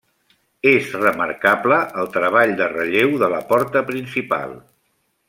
[0.69, 4.57] És remarcable el treball de relleu de la porta principal.